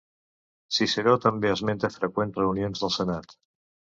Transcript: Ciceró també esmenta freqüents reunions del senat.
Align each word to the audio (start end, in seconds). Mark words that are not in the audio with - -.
Ciceró 0.77 1.11
també 1.25 1.51
esmenta 1.57 1.91
freqüents 1.97 2.39
reunions 2.41 2.81
del 2.85 2.95
senat. 2.99 3.37